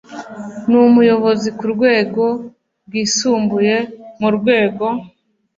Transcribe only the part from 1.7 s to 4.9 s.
rwego rwisumbuye mu rwego